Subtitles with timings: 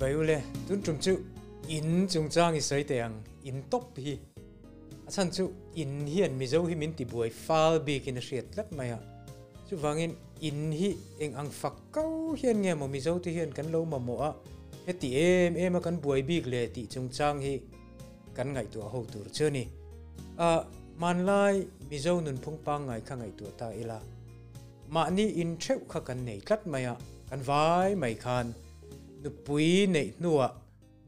[0.00, 1.12] bai ule tun tum chu
[1.68, 4.14] in chung chang i sei teang in top hi
[5.08, 5.44] achan chu
[5.74, 8.98] in hian mi zo hi min ti buai fal bi kin a hriat lat maya
[9.68, 10.12] chu wangin
[10.48, 10.90] in hi
[11.22, 14.14] eng ang fak kau hian nge mo mi zo ti hian kan lo ma mo
[14.28, 14.30] a
[14.86, 17.54] he ti em em a kan buai bi le ti chung chang hi
[18.36, 19.64] kan ngai tu ho tur chu ni
[20.48, 20.50] a
[21.02, 21.54] man lai
[21.90, 23.98] mi zo nun phung pa ngai kha ngai tu ta ila
[24.94, 26.94] ma ni in theu kha kan nei tlat maya
[27.30, 28.46] kan vai mai khan
[29.22, 30.46] nu pui nei nuwa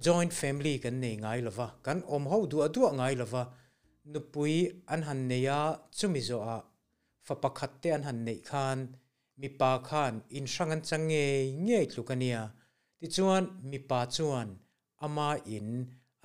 [0.05, 3.43] joint family kan nei ngai lova kan om ho du adu ngai lova
[4.13, 4.57] nu pui
[4.93, 5.61] an han neya
[5.97, 6.59] chumi zo a
[7.27, 8.79] fa pakhat te an han nei khan
[9.41, 11.23] mi pa khan in sangan change
[11.67, 12.43] nge tlukania
[12.99, 14.49] ti chuan mi pa chuan
[15.05, 15.69] ama in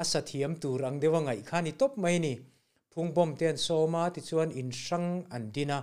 [0.01, 2.33] asathiam tur ang dewa ngai khani top mai ni
[2.91, 5.77] phung bom ten soma ti chuan in sang an dina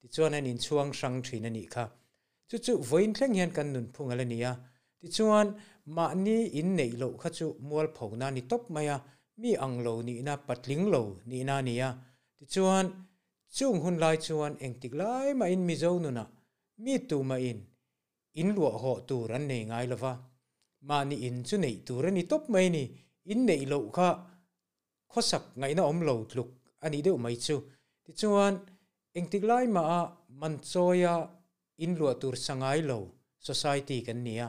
[0.00, 1.84] ti chuan an in chuang sang thina ni kha
[2.48, 4.52] chu chu voin thleng hian kan nun phung ala nia
[5.00, 5.48] ti chuan
[5.96, 8.96] ma ni in nei lo kha chu mual phau na ni top maya
[9.40, 11.88] mi ang lo ni na patling lo ni na nia
[12.38, 12.86] ti chuan
[13.56, 16.24] chung hun lai chuan eng tik lai ma in mi zo nu na
[16.84, 17.58] mi tu ma in
[18.40, 20.12] in lua ho tu ran nei ngai lova
[20.88, 22.84] ma ni in chu nei tu ran ni top mai ni
[23.32, 24.08] in nei lo kha
[25.12, 26.50] khosak ngai na om lo tluk
[26.84, 27.56] ani deuh mai chu
[28.04, 28.54] ti chuan
[29.16, 30.00] eng tik lai ma a
[30.40, 31.14] man choya
[31.84, 32.98] in lua tur sangai lo
[33.48, 34.48] society kan nia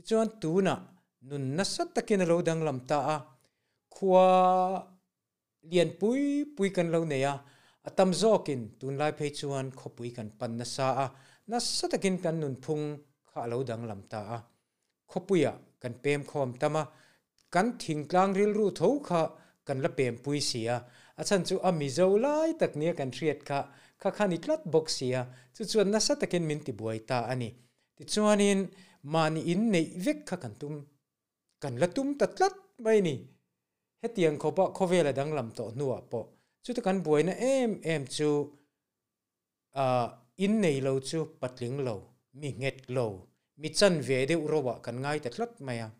[0.00, 0.74] ti chuan tu na
[1.28, 3.16] nun na sat takin lo dang lam ta a
[3.94, 4.28] khua
[5.70, 6.22] lian pui
[6.56, 7.34] pui kan lo ne ya
[7.88, 11.06] atam zokin tun lai phei chuan kho pui kan pan na sa a
[11.50, 12.84] na sat takin kan nun phung
[13.30, 14.38] kha lo dang lam ta a
[15.10, 16.82] kho puya kan pem khom tama
[17.54, 19.22] kan thing tlang ril ru tho kha
[19.66, 20.76] kan la pem pui sia
[21.20, 23.58] a chan chu ami zo lai tak nia kan riat kha
[24.00, 25.20] kha khani tlat box sia
[25.54, 27.50] chu chuan na sa takin min ti buai ta ani
[27.96, 28.60] ti chuanin
[29.12, 30.74] มานี่อินในวิกขกันตุม
[31.62, 33.18] กันละตุมตัดลัดไม่นี่
[33.98, 36.24] เฮตียงเขาปะเขาเวลดังลำโตนัวปะ
[36.64, 38.30] ชุดกันบวยนะเอ็มเอ็มจู
[39.76, 40.04] อ่า
[40.40, 41.94] อินในเราจูปัดลิงเรา
[42.40, 43.06] มีเง็ดเรา
[43.60, 45.90] มีจันเวเดอุรวะกันง่ายตัดลัดไม่อะ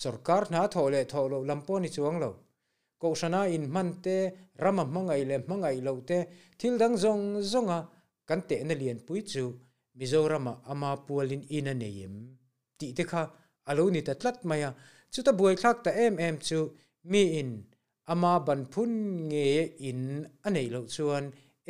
[0.00, 2.30] สุรการนาทอเลทอเราลำปอนิจวงเรา
[3.02, 4.06] ก็ชนะอินมันเต
[4.62, 6.10] รำมังไงเลมังไงเราเต
[6.60, 7.18] ทิลดังจง
[7.52, 7.80] จงอะ
[8.28, 9.44] กันเตนเลียนปุยจู
[9.98, 12.14] mizorama ama pualin ina neim
[12.78, 13.22] ti te kha,
[13.70, 14.70] alo ni ta tlat maya.
[15.12, 16.58] Chu ta buai thak ta em em chu,
[17.10, 17.50] mi in
[18.12, 18.92] ama ban phun
[19.30, 19.48] nge
[19.88, 20.00] in
[20.46, 21.24] anei lo chuan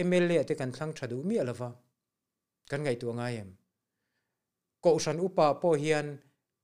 [0.08, 1.68] mla te kan thlang thadu mi alawa
[2.70, 3.50] kan ngai tu nga em.
[4.82, 6.06] Ko san upa po hian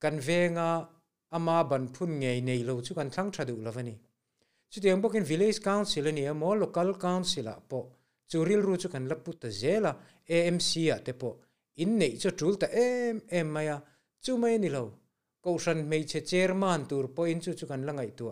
[0.03, 0.71] kan venga
[1.37, 3.95] ama ban phun nge nei lo chu kan thlang thadu lawani
[4.71, 7.81] chu tiang bokin village council ni mo local council a po.
[8.31, 9.93] Chu ril ru chu kan lapu ta zela
[10.37, 11.31] amc a te po
[11.77, 13.77] in nei cho tul ta em em maya
[14.23, 14.85] chu mai ni lo.
[15.41, 18.25] Ko san mei che chairman tur po in chu chu kan langai tu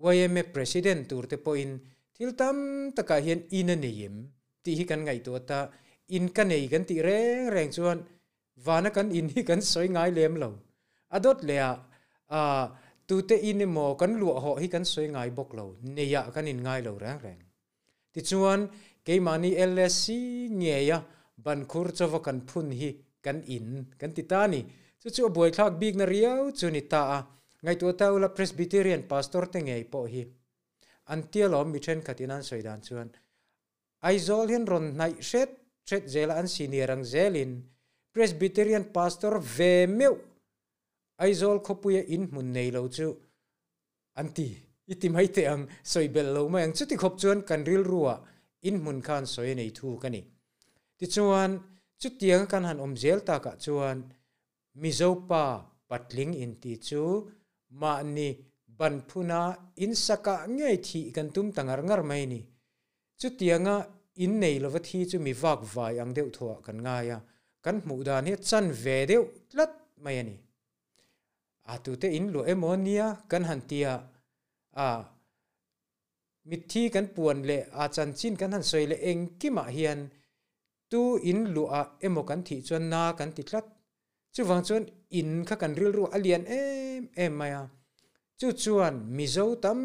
[0.00, 1.80] YMA president tur te po in.
[2.14, 2.56] Thil tam
[2.96, 4.14] taka hian in ani yim
[4.62, 5.68] ti hi kan ngai tu ta.
[6.08, 7.98] In ka nei kan ti reng reng chuan.
[8.56, 10.50] Vana kan in hi kan soi ngai lem lo.
[11.16, 11.56] Adot le
[12.38, 12.42] a
[13.06, 15.76] tu te in e mo kan lu ho hi kan soi ngai bok lo.
[15.82, 17.40] Ne ya kan in ngai lo rang rang
[18.12, 18.60] ti chuan,
[19.04, 20.06] ke mani lsc
[21.44, 22.88] บันคุรจวกันพุนฮี
[23.26, 23.66] กันอิน
[24.00, 24.62] กันติตานี่
[25.00, 27.02] ชุดชุบวยทักบีกนารียวชุนิตา
[27.62, 30.22] ไงตัวเต้าละพรีสบิเทเรียนพาสตอร์เตงไงปอฮี
[31.10, 33.06] อันเตียลอมมิเชนขัดินันสวยดันชวน
[34.02, 35.48] ไอโซลเห็นรอนไนเชต
[35.86, 37.50] เชตเจลันซีเนียรังเจลิน
[38.12, 39.58] พรีสบิเทเรียนพาสตอร์เว
[39.98, 40.14] มิว
[41.18, 43.08] ไอโซลคบุยอินมุนเนลจู
[44.18, 44.48] อันตี
[44.88, 45.58] อิติไม่เตียง
[45.92, 48.08] สวยเบลโลมาอย่างชุดที่ขบชวนกันริลรัว
[48.64, 50.24] อินมุนคานสวยในทูกันนี่
[51.00, 51.50] ti chuan
[52.00, 53.98] chu tiang kan han om zel ta ka chuan,
[54.82, 55.44] mizopa
[55.88, 57.02] patling in ti chu
[57.80, 58.28] ma ni
[58.78, 59.40] ban phuna
[59.84, 62.40] in saka ngei thi kan tum tangar ngar mai ni.
[63.20, 63.76] Chu tianga
[64.24, 67.18] in nei lo thi chu mi vak vai ang deuh thua kan nga ya
[67.64, 69.72] kan mu dan hi chan ve deuh tlat
[70.02, 70.36] mai ani
[71.72, 73.92] a tu te in lo emonia kan han tia
[74.86, 74.88] a
[76.48, 79.62] mit thi kan puan le a chan chin kan han soi le eng ki ma
[79.68, 80.00] ah hian
[80.90, 81.00] tu
[81.30, 83.66] in lu a emo kan thi chuan na kan ti tlat
[84.34, 84.82] chu wang chuan
[85.18, 87.62] in kha kan ril ru alian em em maya
[88.38, 89.78] chu chuan mizo tam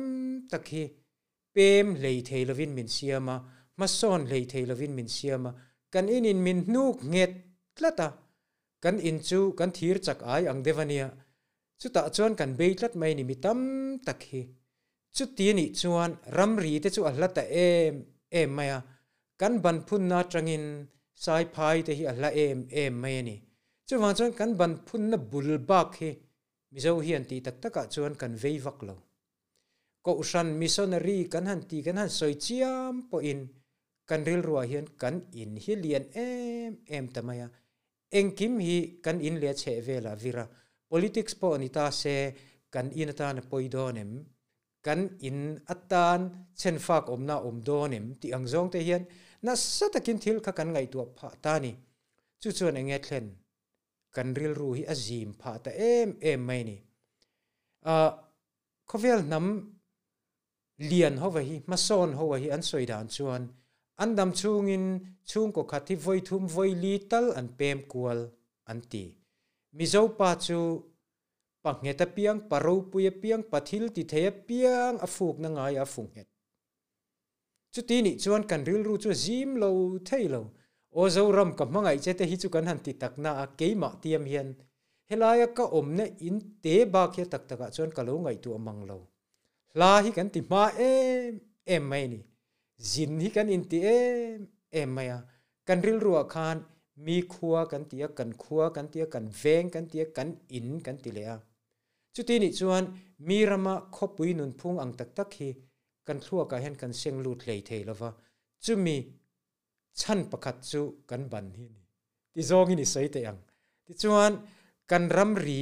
[0.52, 0.84] takhi
[1.54, 3.36] pem lei thei lovin min siama
[3.80, 5.52] ma son lei thei lovin min siama
[5.94, 7.32] kan in in min nuk nget
[7.78, 8.08] tlata
[8.84, 11.08] kan in chu kan thir chak ai ang devania
[11.80, 13.60] chu ta chuan kan be tlat mai ni mi tam
[14.08, 14.42] takhi
[15.16, 17.94] chu ti ni chuan ram ri te chu allata em
[18.40, 18.80] em maya
[19.40, 20.66] kan ban phun na tangin
[21.24, 23.38] สายพายแต่ฮีอัลละเอมเอมไม่นี่
[23.88, 26.00] จู่วันจันกันบันพุ่นนบุลบักเฮ
[26.72, 29.00] มิเจ้าเฮียนตีตักตะกะจวนกันเววักเลว
[30.06, 33.40] ก็อุชันมิชนนรีกันหันตีกันหันสอยเจียมปอิน
[34.10, 36.18] กันริลรัวเฮียนกันอินฮิเลียนเอ
[36.70, 37.42] มเอมตมาย
[38.12, 40.46] เองกิมฮีกันอินเลียเชเวลาวิระ
[40.90, 42.04] politics ปอนิตาเซ
[42.76, 44.10] กันอินตานปอยดอนิม
[44.88, 45.38] กันอิน
[45.70, 46.20] อัตตาน
[46.58, 49.02] เชนฟากอมนาอมดอนิมที่อังจงเตเฮียน
[49.46, 51.72] na sa takin thil kha kan ngai tu pha ta ni
[52.42, 53.28] chu chuan enge thlen
[54.16, 56.78] kan ril ru hi azim pha ta em em mai ni
[57.94, 57.96] a
[58.90, 59.46] khovel nam
[60.90, 63.44] lian ho hi ma son ho hi an soi dan chuan
[64.02, 64.86] an dam chungin
[65.30, 68.20] chung ko kha thi voi thum voi li tal an pem kual
[68.72, 69.06] an ti
[69.76, 70.60] mi zo pa chu
[71.64, 75.76] pa nge ta piang paro puya piang pathil ti the piang a fuk na ngai
[75.84, 76.30] a fung het
[77.76, 79.70] chu ti ni chuan kan ril ru chu zim lo
[80.08, 80.42] thei lo
[81.00, 83.46] o zo ram ka mangai che te hi chu kan han ti tak na a
[83.60, 84.50] ke ma tiam hian
[85.10, 88.50] helaya ka om ne in te ba khe tak taka chuan ka lo ngai tu
[88.58, 88.98] amang lo
[89.80, 91.34] la hi kan ti ma em
[91.74, 92.20] em mai ni
[92.90, 94.40] zin hi kan in ti em
[94.80, 95.20] em mai a
[95.68, 96.58] kan ril ru khan
[97.06, 100.98] mi khua kan tia kan khua kan tia kan veng kan tia kan in kan
[101.04, 101.38] ti le a
[102.14, 102.86] chu ti ni chuan
[103.28, 105.50] mi rama khopui nun phung ang tak tak hi
[106.08, 108.10] kan thua ka hen kan seng lut lei thei lova
[108.64, 108.98] chu mi
[110.00, 111.82] chan pakhat chu kan ban hi ni
[112.34, 113.40] ti zong ni sei te ang
[113.86, 114.34] ti chuan
[114.90, 115.62] kan ram ri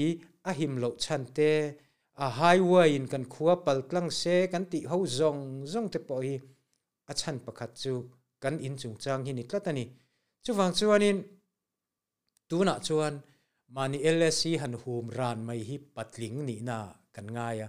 [0.50, 1.52] a him lo chan te
[2.26, 5.42] a highway in kan khua pal tlang se kan ti ho zong
[5.72, 6.36] zong te po hi
[7.12, 7.94] a chan pakhat chu
[8.44, 9.86] kan in chung chang hi ni tlatani
[10.44, 11.18] chu wang chuanin
[12.50, 13.16] tuna chuan
[13.76, 16.78] mani LSC han hum ran mai hi patling ni na
[17.16, 17.68] kan ngaya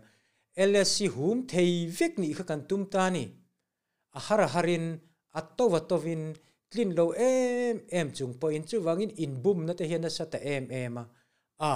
[0.56, 3.24] LSC hum thei vek ni kha kan tum ta ni
[4.16, 4.86] a har harin
[5.38, 6.22] a to wa tovin
[6.70, 10.24] tlin lo em em chung po in chu wangin in bum na te hian sa
[10.32, 11.04] ta em em a
[11.70, 11.74] a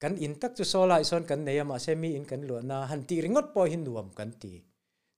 [0.00, 3.00] kan in tak chu sola ison kan neya ma semi in kan lo na han
[3.08, 4.52] ti ringot po hin nuam kan ti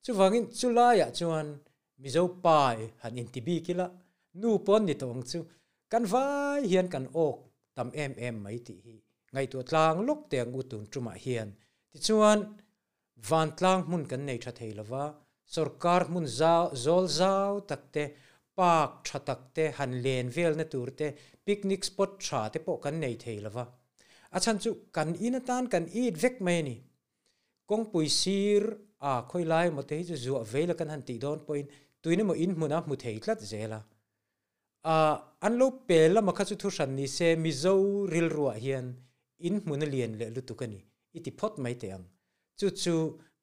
[0.05, 1.49] chu wangin chu la ya chuan
[2.03, 3.87] mizo pai han in ti bi kila
[4.41, 5.41] nu pon ni tong chu
[5.93, 7.37] kan vai hian kan ok
[7.77, 8.97] tam em em mai ti hi
[9.33, 11.49] ngai tu tlang luk teng u tun truma hian
[11.91, 12.39] ti chuan
[13.29, 15.05] van tlang mun kan nei tha thei lova.
[15.53, 18.05] Sarkar mun zau, zol zau takte
[18.57, 21.07] park tha takte han len vel na turte
[21.45, 23.65] picnic spot tha te po kan nei thei lova.
[24.37, 26.77] Achan chu kan in tan, kan eat vek mai ni.
[27.69, 28.63] Kong pui sir,
[29.01, 31.69] a khoi lai mo te hi chu zu vela kan han ti don point
[32.03, 33.81] tuine mo in muna mu thei tlat zela.
[34.95, 34.95] A,
[35.47, 37.75] an lo pe la makha chu thu san ni se mizo
[38.13, 38.87] ril ruwa hian
[39.47, 40.81] in mun lian le lutukani
[41.17, 42.07] iti phot mai te ang.
[42.59, 42.95] Chu chu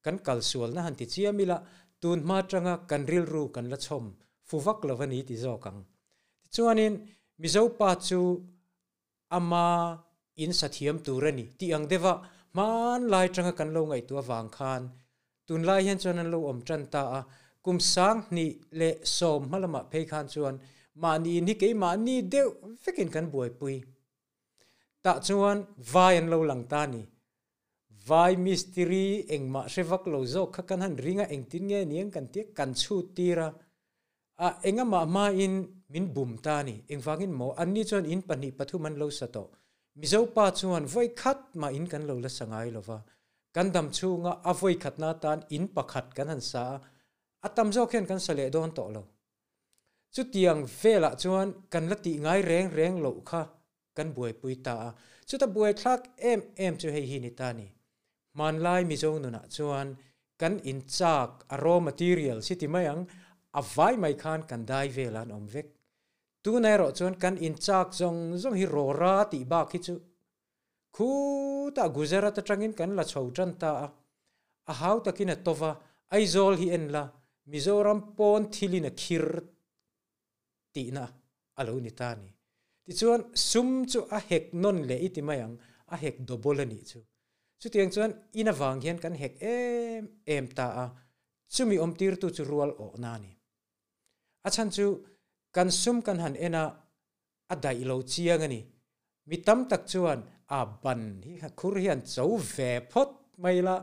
[0.04, 1.58] kan kal sual na han ti chia mila
[2.02, 4.06] tun ma tanga kan ril ru kan la chom
[4.48, 5.80] fuwak lovani ti zo kang
[6.54, 6.94] chuanin
[7.40, 8.20] mi zo pa chu
[9.38, 9.66] ama
[10.44, 12.14] in sathiam turani ti ang dewa
[12.58, 14.84] man lai tanga kan lo ngai tu wang khan
[15.48, 17.22] tun lai hian chuan an lo om tran ta a
[17.64, 18.46] kum sang ni
[18.80, 20.56] le som malama pe khan chuan
[21.02, 22.50] mà ni ni ke ma ni deu
[22.84, 23.76] vekin kan buai pui
[25.04, 25.58] ta chuan
[25.92, 27.02] vai an lo lang ta ni
[28.08, 32.12] vai mystery eng ma sevak lo zo kha kan han ringa eng tin nge niang
[32.16, 33.48] kan tie kan chu tira
[34.46, 35.56] a enga ma ma in
[35.92, 39.08] min bum ta ni eng wangin mo an ni chuan in pani pathu man lo
[39.20, 39.44] sa to
[40.00, 42.98] mizo pa chuan voi khat ma in kan lo la sangai lova
[43.56, 46.64] kan dam chunga a voi khat na tan in pakhat kan han sa
[47.48, 49.04] atam zo khen kan sale don to lo
[50.14, 53.42] chu tiang vela chuan kan la ti ngai reng reng lo kha
[53.96, 54.76] kan buai pui ta
[55.28, 57.68] chu ta buai thak em em chu hei hi ni ta ni
[58.38, 59.88] man lai mi zong nuna ah chuan
[60.40, 63.04] kan in chak a raw material si ti mai ang
[63.60, 65.68] a vai mai khan kan dai velan om vek.
[66.44, 69.80] Tu nai ro chuan kan in chak zong zong hi ro ra ti ba khi
[69.86, 69.94] chu.
[70.96, 71.10] Khu
[71.76, 73.92] ta gujarat tangin kan la chho tan ta ah.
[74.72, 75.72] a hau takin a tova
[76.16, 77.04] aizol hi en la.
[77.52, 79.28] Mizoram pon thilina khir
[80.74, 81.04] ti na
[81.60, 82.30] alo ni ta ni.
[82.86, 85.56] Ti chuan sum chu a hek non le iti mayang
[85.94, 87.00] a hek dobol ani chu.
[87.64, 90.04] Chu tiang chuan ina wang hian kan hek em
[90.36, 90.86] em ta a
[91.54, 93.32] chumi om tir tu chu rual o na ni
[94.48, 94.86] a chan chu
[95.56, 96.64] kan sum kan han ena
[97.54, 98.62] a dai lo chiang ani
[99.28, 100.20] mi tam tak chuan
[100.58, 103.10] a ban hi khur hian chau ve phot
[103.42, 103.76] mai la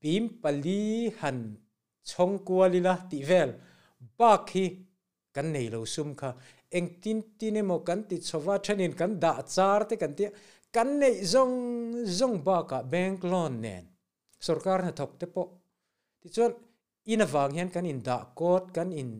[0.00, 0.84] bim pali
[1.20, 1.38] han
[2.10, 3.50] chong kualila ti vel
[4.18, 4.64] bak hi
[5.34, 6.30] kan nei lo sum kha
[6.76, 10.24] eng tin tin emo kan ti chowa thanin kan da char te kan ti
[10.74, 11.54] kan nei zong
[12.18, 13.84] zong ba ka bank loan nen.
[14.44, 15.42] Sarkar na thok te po.
[16.20, 16.44] Ti cho
[17.12, 19.10] in awang hian kan in da cốt kan in,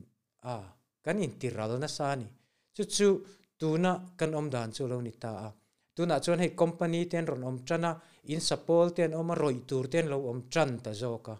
[0.52, 0.56] a,
[1.04, 2.26] kan in tiral na sa ni.
[2.74, 3.08] Chu chu
[3.58, 5.48] tuna kan om dan chu lo ni ta a.
[5.94, 7.90] Tu na chuan hei company ten ron om chana
[8.32, 11.36] in sapol ten om roi tur ten lo om chan ta zoka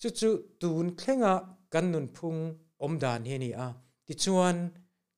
[0.00, 0.96] chu chu, tun
[1.32, 1.34] à
[1.72, 2.40] kan nun phung
[2.84, 3.68] om dan he ni a.
[4.06, 4.56] Ti chuan,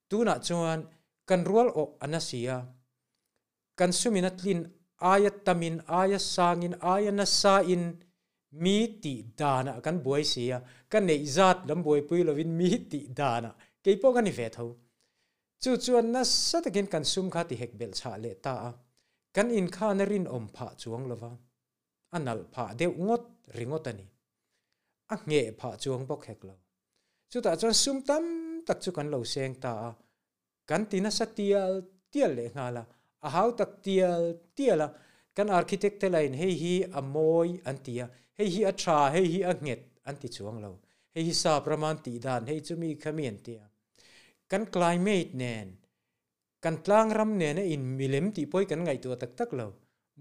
[0.08, 0.80] tu na chuan,
[1.28, 2.56] kan rual o anasia
[3.78, 4.60] kan suminat lin
[5.12, 7.82] aya tamin, aya sangin, aya na sa in
[8.52, 9.80] mi ti dana.
[9.80, 10.58] Kan buai sia
[10.90, 13.50] kan nei zat lam buai pui lovin mi ti dana.
[13.82, 14.66] Ke po kan ni ve tho
[15.62, 18.70] chu chuan na sa takin kan sum kha ti hek bel cha le ta a.
[19.34, 21.32] Kan in kha na rin om pha chuang lova.
[22.16, 23.24] Anal pha de ngot
[23.56, 24.06] ringot ani.
[25.12, 26.54] A nge pha chuang bok hek lo.
[27.30, 28.24] Chu ta chuan sum tam
[28.66, 29.90] tak chu kan lo seng ta a.
[30.68, 31.72] Kan tina sa tial
[32.12, 32.82] tial le ngala.
[33.26, 34.22] A hau tak tial
[34.56, 34.88] tiala
[35.36, 38.06] kan architect te lain hei hi a moi an tia
[38.38, 40.70] hei hi a tha hei hi a nget an ti chuang lo
[41.14, 43.64] hei hi sa praman ti dan hei chu mi khamien tia
[44.50, 45.68] kan climate nen
[46.64, 49.66] kan tlang ram nen in milem ti poi kan ngai tu tak tak lo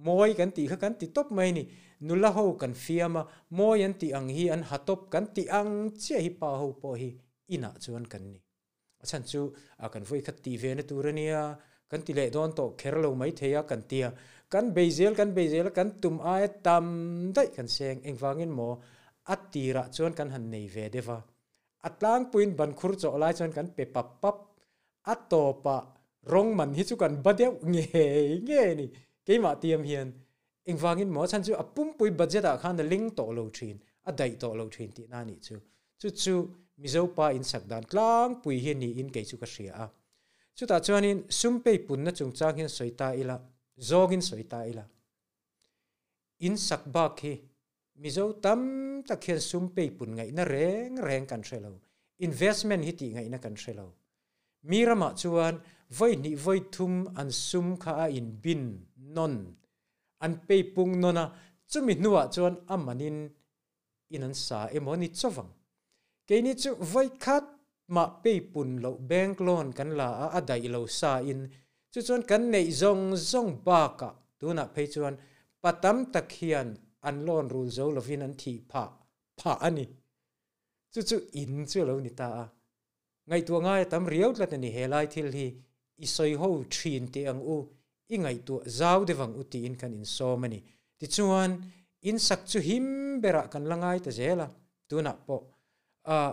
[0.05, 1.63] moi kan ti kha kan ti top mai ni
[2.08, 3.22] nula ho kan fiama
[3.58, 5.72] moi an ti ang hi an hatop kan ti ang
[6.03, 7.10] che hi pa ho po hi
[7.55, 8.39] ina chuan kan ni
[9.03, 9.41] achan chu
[9.84, 11.41] a kan voi khat ti ve na turania
[11.91, 14.10] kan tile don to kherlo mai theya kan tia.
[14.51, 16.86] Kan bezel kan bezel kan tum ai tam
[17.36, 18.69] dai kan seng engwangin mo
[19.33, 21.17] atira chon kan han nei ve deva
[21.88, 24.38] atlang puin ban khur cho lai chon kan pe pap pap.
[25.13, 25.77] Atopa
[26.31, 27.86] rong man hi chu kan badeu nge
[28.48, 28.88] nge ni.
[29.25, 30.07] Keima tiam hian
[30.69, 33.77] engwangin mo chan chu apum pui budget ah a khan ling to lo thin,
[34.10, 35.55] a dai to lo thin ti na ni chu.
[36.00, 36.36] Chu chu
[36.81, 39.86] mizo pa in sakdan tlang pui hi ni in ke chu ka ria a
[40.55, 43.36] chu ta chuanin sumpe pun na chung chang hin soita ila,
[43.89, 44.86] zogin soita ila.
[46.46, 47.34] In sakba khi
[48.01, 48.62] mizo tam
[49.08, 51.72] ta khian sumpe pun ngai na reng reng kan thelo
[52.27, 53.88] investment hi ti ngai na kan thelo
[54.63, 55.55] mirama chuan,
[55.89, 58.63] voi ni voi thum an sum kha a in bin
[58.98, 59.36] non.
[60.20, 61.24] An pe pung nona
[61.72, 63.17] chumi nuwa chuan amanin
[64.10, 65.51] in an sa emoni chowang.
[66.27, 67.43] Keini chu voi khat
[67.95, 71.41] ma pe pun lo bank loan kan la a adai lo sa in.
[71.91, 74.10] Chu chuan kan nei zong zong ba ka.
[74.39, 75.15] Tuna pe chuan
[75.63, 76.69] patam tak hian
[77.07, 78.83] an loan rul zo lovin an thi pha
[79.39, 79.86] pha ani.
[80.93, 82.45] Chu chu in chu lo ni ta a.
[83.27, 85.48] Ngai tu ngai tam riau tlat ni helai thil hi
[86.03, 87.57] i soi ho thin te ang u
[88.13, 90.60] i ngai tu zau de wang uti in kan in so many
[91.00, 91.51] ti chuan
[92.10, 92.86] in sak chu him
[93.21, 94.48] bera kan langai ta zela
[94.89, 95.38] tuna po.
[96.13, 96.31] A uh,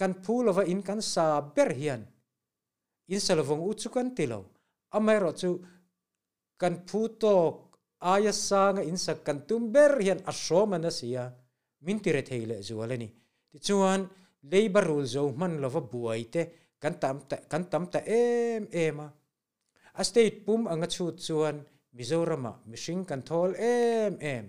[0.00, 2.02] kan phulova in kan sa ber hian
[3.12, 4.40] in salovong u chu kan tilo.
[4.96, 5.50] Amai ro chu
[6.60, 7.34] kan phu to
[8.12, 11.24] aya sanga in sak kan tum ber hian a shoma na sia.
[11.84, 13.08] Min tire theile zualani
[13.50, 14.00] ti chuan
[14.52, 16.42] labor rule zo man lova buaite
[16.82, 19.06] kan tam ta, kan tam ta em ema.
[20.00, 21.56] A state pum anga chu chuan
[21.96, 24.46] mizorama mishing kan thol em em.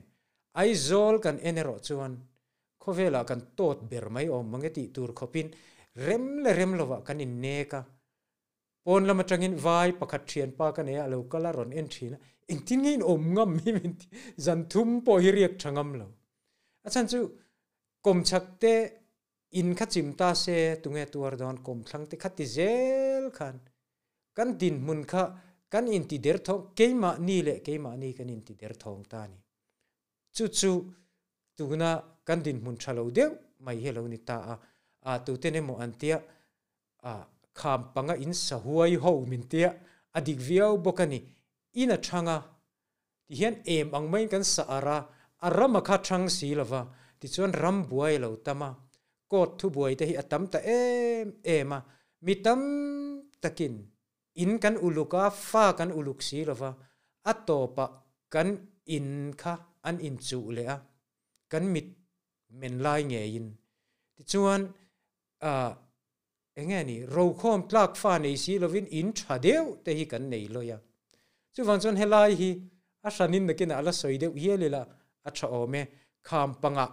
[0.60, 2.14] Ai zol kan enero chuan
[2.82, 5.48] โคเวลากันโตดเบรไม่ออมมังติตูร์ขบิน
[6.04, 7.80] เร็มเละเร็มละวะกันอินเนกะ
[8.86, 9.68] ปนละมาจังอินไว
[10.00, 13.94] ปะขัดเทียนปากันเนี่ยเราก็ละรอนเอ็นทีนะอินทิ้งอินอมงำมีมิน
[14.46, 16.10] จันทุมปอฮิเรียกชังงำเลว
[16.86, 17.20] อาจารย์จู
[18.06, 18.64] กมชักเต
[19.56, 20.46] อินขัดจิมตาเซ
[20.82, 22.58] ตุงเอตัวดอนกมทังเตขัดติเซ
[23.22, 23.56] ลคัน
[24.38, 25.24] กันดินมุนขะ
[25.74, 29.42] กันอินติเดรทองเกมานี่แหละเกมานี่กันอินติเดรทองตานี่
[30.36, 30.76] จู่จู่
[31.58, 31.92] ตุนา
[32.28, 33.32] kan din mun thalo deu
[33.64, 34.56] mai helo ni ta a.
[35.10, 36.18] A tu te ne mo antia
[37.10, 37.14] a
[37.60, 39.70] kham panga in sa huai ho min tia.
[40.18, 41.20] Adik viau bokani
[41.82, 42.38] ina thanga,
[43.28, 44.98] ti hian em ang mai kan sa ara
[45.46, 46.82] arama kha thang si lova
[47.20, 48.70] ti chuan ram buai lo tama
[49.32, 51.80] ko thu buai te hi atam ta em ema
[52.26, 52.62] mitam
[53.42, 53.76] takin,
[54.44, 56.70] in kan uluka fa kan uluk si lova
[57.32, 57.86] atopa
[58.34, 58.50] kan
[58.96, 59.10] in
[59.42, 59.54] kha,
[59.88, 60.78] an in chu le a.
[61.52, 61.88] Kan mit
[62.60, 63.48] men lai nge in
[64.16, 64.62] ti chuan
[65.50, 65.54] a
[66.60, 70.24] enge ni ro khom tlak fa nei si lovin in tha deu te hi kan
[70.32, 70.78] nei lo ya.
[71.54, 72.50] Chu wang chon helai hi
[73.08, 74.82] a shanin na kin ala soi deu hi lela
[75.28, 75.82] a tha o me
[76.28, 76.88] kham panga.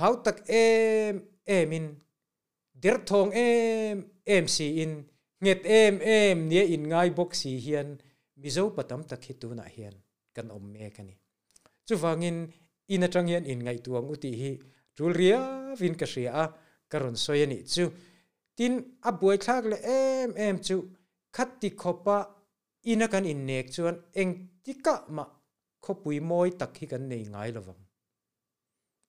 [0.00, 1.14] How tak em
[1.56, 1.86] em in,
[2.82, 3.96] der thong em
[4.34, 4.92] em si in
[5.40, 7.88] nget em em nia in ngai box si hian
[8.36, 9.94] mizo patam tak hi tu na hian
[10.34, 11.14] kan om me kani
[11.86, 12.36] chu wangin
[12.92, 14.50] in atang hian in ngai tuang uti hi
[14.98, 15.40] tul ria
[15.80, 16.44] vin ka ria a
[16.90, 17.84] karon soyani chu
[18.56, 18.74] tin
[19.08, 20.76] a buai thak le em em chu
[21.36, 22.18] khát ti khopa
[22.90, 24.32] ina kan in nek chuan eng
[24.64, 25.24] tika ma
[25.84, 27.82] khopui moi tak hi kan nei ngai lawang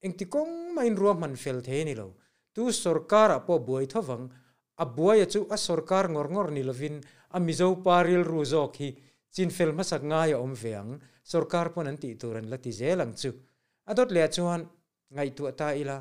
[0.03, 2.07] eng ti kong main ruam man fel the ni lo
[2.53, 4.25] tu sarkar apo buai thawang
[4.83, 6.95] a buai chu a sarkar ngor ngor ni lovin
[7.35, 8.89] a mizo paril ru zok hi
[9.33, 10.91] chin fel ma sak nga ya om veang
[11.31, 13.29] sarkar pon an ti turan la ti zelang chu
[13.89, 14.61] adot le chuan
[15.13, 15.97] ngai tu ta ila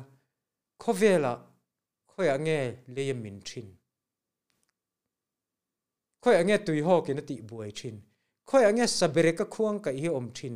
[0.81, 1.33] khovela
[2.11, 2.59] khoya nge
[2.95, 3.67] le min thin
[6.21, 7.97] khoya nge tui ho ki na ti buai thin
[8.49, 10.55] khoya nge sabere ka khuang ka hi om thin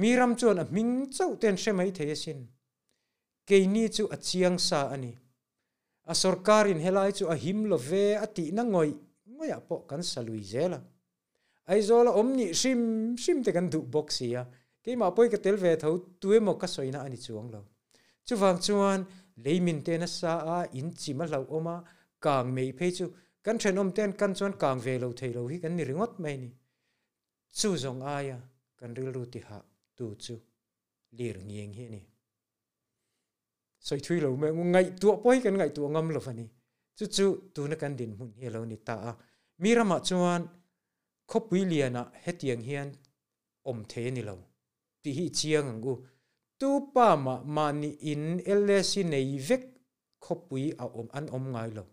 [0.00, 2.40] miram chuan a ming chau ten shemai the sin
[3.48, 5.12] ke ni chu a chiang sa ani
[6.12, 8.90] a sarkarin helai chu a him lo ve a ti na ngoi
[9.34, 10.78] ngoya po kan salui zela
[11.70, 12.80] ai zola omni sim
[13.22, 14.42] sim te kan du boxia
[14.82, 17.60] ke ma poi ka tel ve tho tuwe mo ka soina ani chuang lo
[18.26, 19.00] chu wang chuan
[19.44, 21.76] leimin te na sa a in chi ma à, oma
[22.24, 23.06] kang mei phe chu
[23.44, 26.12] kan then om ten kan chuan kang ve lo thei lo hi kan ni ringot
[26.22, 26.50] mai ni
[27.58, 28.38] chu zong aya
[28.78, 29.58] kan ril ru ti ha
[29.96, 30.34] tu chu
[31.18, 32.00] lir ngieng hi ni
[33.86, 36.46] soi thui lo me ngai tu poi kan ngai tu ngam lo fani
[36.96, 39.12] chu chu tu na kan din mun hi lo ni ta a
[39.62, 40.42] mirama chuan
[41.30, 42.88] khopui liana hetiang hian
[43.70, 44.36] om the ni lo
[45.02, 45.94] ti hi chiang angu
[46.60, 49.62] tu pa ma mani in ls nei vek
[50.24, 51.84] khopui a om, an om ngai lo.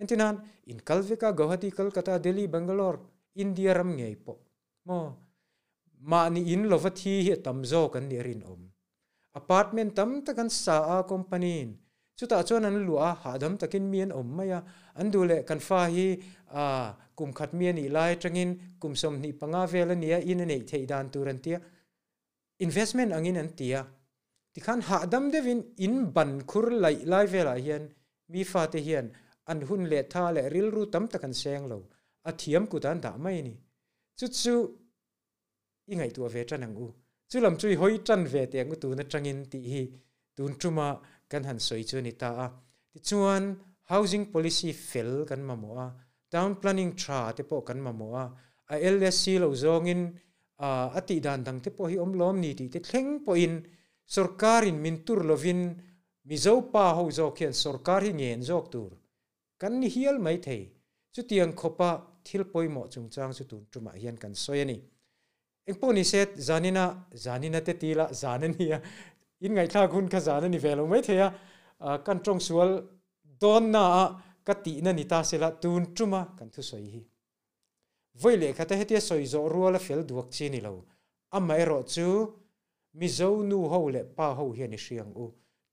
[0.00, 0.40] Entinan,
[0.72, 3.00] in kalvika guwahati, kolkata, delhi, bangalore,
[3.36, 4.32] india ram ngei po.
[4.86, 4.98] Mo,
[6.10, 8.62] mani in lovathi hi tamzo kan ni rin om.
[9.40, 11.54] Apartment tam takan sa a company
[12.16, 14.60] chuta chon an lua hadam takin mien om maya.
[14.96, 16.08] An dule kan fa hi,
[16.60, 16.62] a,
[17.16, 20.84] kum khat mien i lai tangin, kum som ni panga vela nia in nei thei
[20.90, 21.38] dan turan
[22.66, 23.80] investment angin an tia.
[24.54, 27.84] Ti khan hadam devin in ban khur lai lai vela hian,
[28.32, 29.06] mi fa te hian,
[29.50, 31.78] an hun le tha le ril ru tam takan seng lo.
[32.28, 33.54] A thiam ku tan da mai ni.
[34.18, 34.54] Chu chu
[35.92, 36.88] ingai tu ve tan angu
[37.30, 39.82] chu lam chui hoi tan ve te angu tu na tangin ti hi.
[40.36, 40.86] Tun chuma
[41.30, 42.46] kan han soi chu ni ta a.
[42.92, 43.44] Ti chuan,
[43.90, 45.88] housing policy fel kan ma mo a.
[46.32, 48.26] Town planning tra te po kan ma mo a.
[48.72, 50.02] A LSC lo zongin in
[50.68, 53.54] Ờ, ati dan dang te po hi om lom ni ti te thleng po in
[54.14, 55.60] sarkarin min tur lovin
[56.28, 58.92] mi zo pa ho zo khian sarkar hi ngen jok tur.
[59.60, 60.62] Kan ni hial mai thei.
[61.12, 61.90] Chu tiang khopa
[62.26, 64.78] thil poi mo chung chang chu tun tuma hian kan soyani
[65.68, 66.84] eng po ni set, zanina
[67.24, 68.78] zanina te tila zanania
[69.44, 71.28] in ngai thla gun kha zanani velo mai theya
[71.86, 72.70] ờ, kan trong sual,
[73.40, 73.84] don na
[74.46, 77.02] ka ti na ni ta sela tun tuma kan thu soi hi
[78.20, 80.74] voi le khata hetia soi zo ruala fel duak chi ni lo
[81.36, 82.08] ama ero chu
[82.98, 85.26] mi zo nu ho le pa ho hian ni hriang u.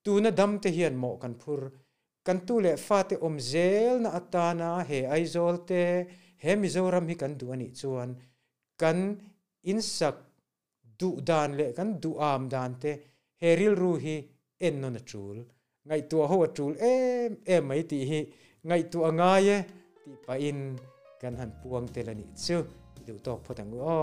[0.03, 1.61] Tu na dam te hian mo kan phur
[2.25, 5.83] kan tu le fa te om zel na atana he ai zol te,
[6.43, 8.11] he mi zo ram hi kan du ani chuan.
[8.81, 8.97] Kan
[9.71, 10.15] in sak
[10.99, 12.91] du dan le kan du am dan te
[13.41, 14.15] heril ru hi
[14.65, 15.37] en non a chul.
[15.87, 18.19] Ngai tu ho chul, em em mai ti hi.
[18.67, 19.57] Ngai tu anga ye
[20.03, 20.59] ti pa in.
[21.21, 22.63] กันหันปวงเตลนิดซึ่ง
[23.07, 24.01] ดูตอกพอตังอ้อ